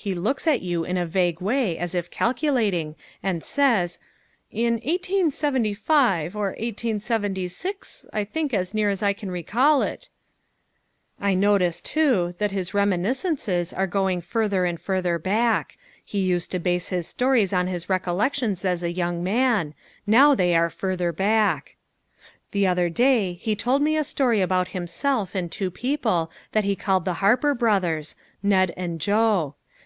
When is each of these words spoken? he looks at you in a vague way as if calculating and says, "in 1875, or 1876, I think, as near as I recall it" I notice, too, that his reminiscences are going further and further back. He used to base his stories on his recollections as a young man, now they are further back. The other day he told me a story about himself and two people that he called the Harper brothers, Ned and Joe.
he 0.00 0.14
looks 0.14 0.46
at 0.46 0.62
you 0.62 0.84
in 0.84 0.96
a 0.96 1.04
vague 1.04 1.40
way 1.40 1.76
as 1.76 1.92
if 1.92 2.08
calculating 2.08 2.94
and 3.20 3.42
says, 3.42 3.98
"in 4.48 4.74
1875, 4.84 6.36
or 6.36 6.50
1876, 6.60 8.06
I 8.12 8.22
think, 8.22 8.54
as 8.54 8.72
near 8.72 8.90
as 8.90 9.02
I 9.02 9.10
recall 9.20 9.82
it" 9.82 10.08
I 11.30 11.34
notice, 11.34 11.80
too, 11.80 12.36
that 12.38 12.52
his 12.52 12.72
reminiscences 12.72 13.72
are 13.72 13.88
going 13.88 14.20
further 14.20 14.64
and 14.64 14.80
further 14.80 15.18
back. 15.18 15.76
He 16.04 16.20
used 16.20 16.52
to 16.52 16.60
base 16.60 16.90
his 16.90 17.08
stories 17.08 17.52
on 17.52 17.66
his 17.66 17.90
recollections 17.90 18.64
as 18.64 18.84
a 18.84 18.92
young 18.92 19.24
man, 19.24 19.74
now 20.06 20.32
they 20.32 20.54
are 20.54 20.70
further 20.70 21.10
back. 21.10 21.74
The 22.52 22.68
other 22.68 22.88
day 22.88 23.32
he 23.32 23.56
told 23.56 23.82
me 23.82 23.96
a 23.96 24.04
story 24.04 24.40
about 24.40 24.68
himself 24.68 25.34
and 25.34 25.50
two 25.50 25.72
people 25.72 26.30
that 26.52 26.62
he 26.62 26.76
called 26.76 27.04
the 27.04 27.14
Harper 27.14 27.52
brothers, 27.52 28.14
Ned 28.44 28.72
and 28.76 29.00
Joe. 29.00 29.56